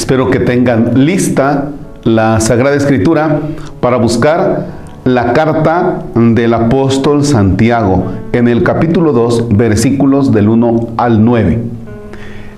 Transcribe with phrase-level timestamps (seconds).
[0.00, 1.72] Espero que tengan lista
[2.04, 3.42] la Sagrada Escritura
[3.80, 4.66] para buscar
[5.04, 11.58] la carta del apóstol Santiago en el capítulo 2, versículos del 1 al 9.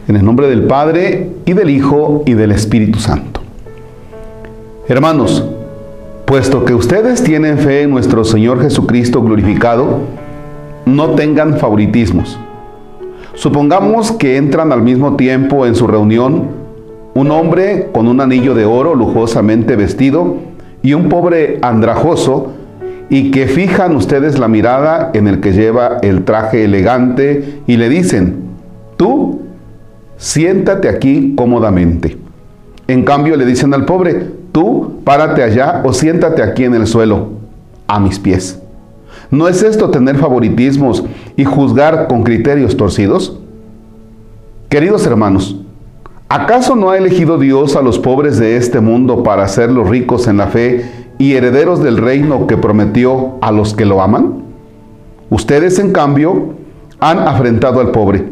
[0.06, 3.40] En el nombre del Padre y del Hijo y del Espíritu Santo.
[4.86, 5.44] Hermanos,
[6.24, 9.98] puesto que ustedes tienen fe en nuestro Señor Jesucristo glorificado,
[10.86, 12.38] no tengan favoritismos.
[13.34, 16.61] Supongamos que entran al mismo tiempo en su reunión
[17.14, 20.36] un hombre con un anillo de oro lujosamente vestido
[20.82, 22.52] y un pobre andrajoso
[23.10, 27.88] y que fijan ustedes la mirada en el que lleva el traje elegante y le
[27.88, 28.36] dicen,
[28.96, 29.42] tú
[30.16, 32.16] siéntate aquí cómodamente.
[32.88, 37.28] En cambio le dicen al pobre, tú párate allá o siéntate aquí en el suelo,
[37.86, 38.58] a mis pies.
[39.30, 41.04] ¿No es esto tener favoritismos
[41.36, 43.38] y juzgar con criterios torcidos?
[44.68, 45.61] Queridos hermanos,
[46.34, 50.38] ¿Acaso no ha elegido Dios a los pobres de este mundo para hacerlos ricos en
[50.38, 50.82] la fe
[51.18, 54.42] y herederos del reino que prometió a los que lo aman?
[55.28, 56.54] Ustedes, en cambio,
[57.00, 58.30] han afrentado al pobre.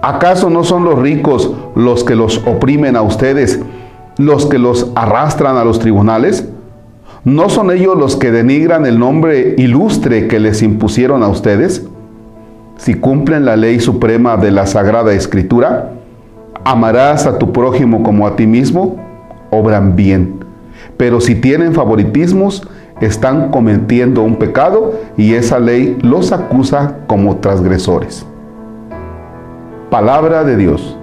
[0.00, 3.60] ¿Acaso no son los ricos los que los oprimen a ustedes,
[4.16, 6.48] los que los arrastran a los tribunales?
[7.24, 11.86] ¿No son ellos los que denigran el nombre ilustre que les impusieron a ustedes?
[12.78, 15.97] Si cumplen la ley suprema de la Sagrada Escritura,
[16.64, 18.96] amarás a tu prójimo como a ti mismo,
[19.50, 20.44] obran bien.
[20.96, 22.68] Pero si tienen favoritismos,
[23.00, 28.26] están cometiendo un pecado y esa ley los acusa como transgresores.
[29.90, 30.96] Palabra de Dios.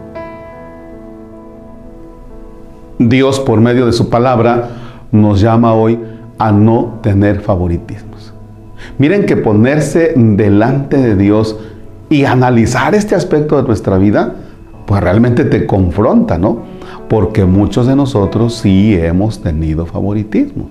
[2.99, 4.69] Dios por medio de su palabra
[5.11, 5.99] nos llama hoy
[6.37, 8.33] a no tener favoritismos.
[8.97, 11.57] Miren que ponerse delante de Dios
[12.09, 14.35] y analizar este aspecto de nuestra vida
[14.85, 16.59] pues realmente te confronta, ¿no?
[17.09, 20.69] Porque muchos de nosotros sí hemos tenido favoritismo.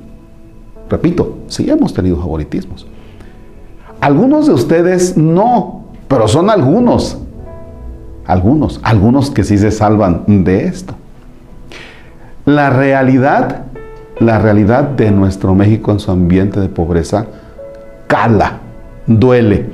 [0.88, 2.86] Repito, sí hemos tenido favoritismos.
[4.00, 7.18] Algunos de ustedes no, pero son algunos.
[8.26, 10.94] Algunos, algunos que sí se salvan de esto.
[12.44, 13.64] La realidad,
[14.18, 17.26] la realidad de nuestro México en su ambiente de pobreza
[18.06, 18.60] cala,
[19.06, 19.66] duele.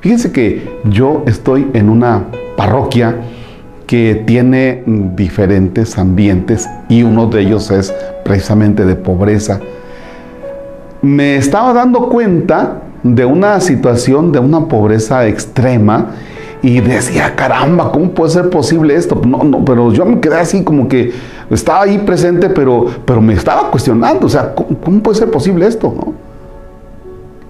[0.00, 2.24] Fíjense que yo estoy en una
[2.56, 3.16] parroquia
[3.86, 9.60] que tiene diferentes ambientes y uno de ellos es precisamente de pobreza.
[11.02, 16.12] Me estaba dando cuenta de una situación de una pobreza extrema
[16.62, 19.20] y decía, caramba, ¿cómo puede ser posible esto?
[19.26, 21.12] No, no, pero yo me quedé así como que
[21.50, 25.94] estaba ahí presente, pero, pero me estaba cuestionando, o sea, ¿cómo, puede ser posible esto?
[25.94, 26.14] ¿no?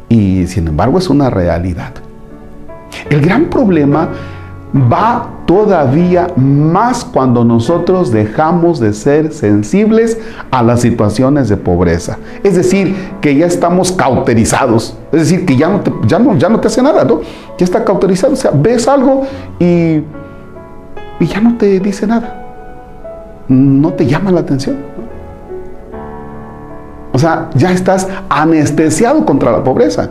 [0.09, 1.93] Y sin embargo es una realidad.
[3.09, 4.09] El gran problema
[4.75, 10.19] va todavía más cuando nosotros dejamos de ser sensibles
[10.51, 12.19] a las situaciones de pobreza.
[12.43, 14.97] Es decir, que ya estamos cauterizados.
[15.13, 17.21] Es decir, que ya no te, ya no, ya no te hace nada, ¿no?
[17.59, 18.33] Ya está cauterizado.
[18.33, 19.23] O sea, ves algo
[19.59, 20.03] y,
[21.21, 22.43] y ya no te dice nada.
[23.49, 24.77] No te llama la atención.
[27.13, 30.11] O sea, ya estás anestesiado contra la pobreza.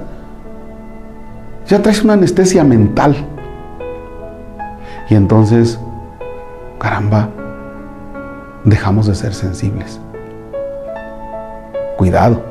[1.67, 3.15] Ya traes una anestesia mental.
[5.09, 5.79] Y entonces,
[6.79, 7.29] caramba,
[8.63, 9.99] dejamos de ser sensibles.
[11.97, 12.41] Cuidado,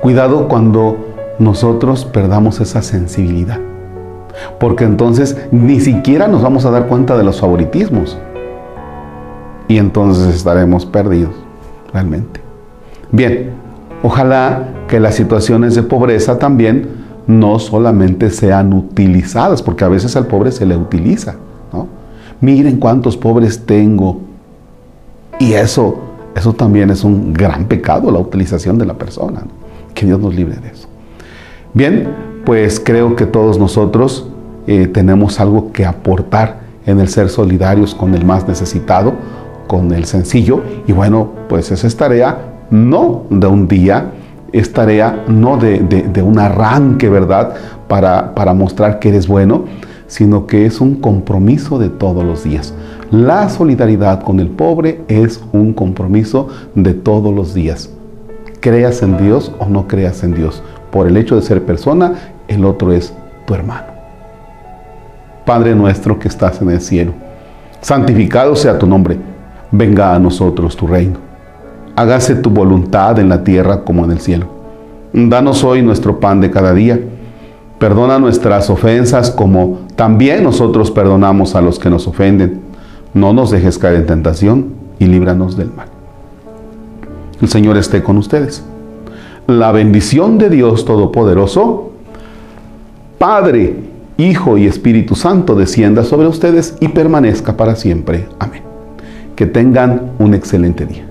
[0.00, 0.96] cuidado cuando
[1.38, 3.58] nosotros perdamos esa sensibilidad.
[4.60, 8.16] Porque entonces ni siquiera nos vamos a dar cuenta de los favoritismos.
[9.68, 11.34] Y entonces estaremos perdidos,
[11.92, 12.40] realmente.
[13.10, 13.50] Bien,
[14.02, 20.26] ojalá que las situaciones de pobreza también no solamente sean utilizadas, porque a veces al
[20.26, 21.34] pobre se le utiliza
[22.40, 24.20] miren cuántos pobres tengo.
[25.38, 25.96] Y eso,
[26.34, 29.42] eso también es un gran pecado, la utilización de la persona.
[29.94, 30.88] Que Dios nos libre de eso.
[31.74, 32.08] Bien,
[32.44, 34.28] pues creo que todos nosotros
[34.66, 39.14] eh, tenemos algo que aportar en el ser solidarios con el más necesitado,
[39.66, 40.62] con el sencillo.
[40.86, 42.38] Y bueno, pues esa es tarea
[42.70, 44.12] no de un día,
[44.52, 47.54] es tarea no de, de un arranque, ¿verdad?
[47.88, 49.64] Para, para mostrar que eres bueno,
[50.06, 52.74] sino que es un compromiso de todos los días.
[53.10, 57.90] La solidaridad con el pobre es un compromiso de todos los días.
[58.60, 60.62] Creas en Dios o no creas en Dios.
[60.90, 62.14] Por el hecho de ser persona,
[62.48, 63.12] el otro es
[63.46, 63.86] tu hermano.
[65.44, 67.12] Padre nuestro que estás en el cielo,
[67.80, 69.16] santificado sea tu nombre.
[69.70, 71.18] Venga a nosotros tu reino.
[71.94, 74.46] Hágase tu voluntad en la tierra como en el cielo.
[75.12, 77.00] Danos hoy nuestro pan de cada día
[77.78, 82.62] Perdona nuestras ofensas como también nosotros perdonamos a los que nos ofenden.
[83.12, 85.88] No nos dejes caer en tentación y líbranos del mal.
[87.40, 88.64] El Señor esté con ustedes.
[89.46, 91.90] La bendición de Dios Todopoderoso,
[93.18, 93.76] Padre,
[94.18, 98.26] Hijo y Espíritu Santo descienda sobre ustedes y permanezca para siempre.
[98.38, 98.62] Amén.
[99.34, 101.04] Que tengan un excelente día.